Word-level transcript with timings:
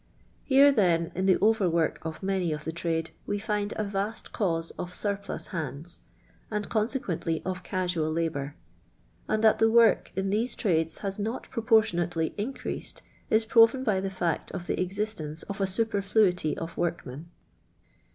ilerc 0.49 0.75
then, 0.75 1.11
in 1.13 1.27
the" 1.27 1.37
over 1.41 1.69
work 1.69 2.03
of 2.03 2.23
many 2.23 2.51
of 2.51 2.63
the 2.65 2.71
trade, 2.71 3.11
we 3.27 3.39
tind 3.39 3.71
a 3.77 3.83
vast 3.83 4.31
cause 4.33 4.71
of 4.71 4.89
surpUii 4.91 5.47
iiai:ds, 5.47 5.99
and, 6.49 6.69
consequently, 6.69 7.39
of 7.45 7.61
casual 7.61 8.11
labour; 8.11 8.55
and 9.27 9.43
that 9.43 9.59
the 9.59 9.69
work 9.69 10.11
in 10.15 10.31
these 10.31 10.55
trades 10.55 10.97
has 11.05 11.19
not 11.19 11.47
proportionately 11.51 12.31
increa.vd 12.39 13.01
is 13.29 13.45
proven 13.45 13.83
by 13.83 13.99
the 13.99 14.09
fact 14.09 14.49
of 14.53 14.65
the 14.65 14.81
existence 14.81 15.43
of 15.43 15.61
a 15.61 15.65
sujierlluity 15.65 16.57
of 16.57 16.75
workmen. 16.77 17.29